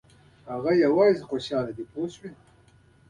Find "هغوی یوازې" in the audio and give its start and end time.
0.51-1.27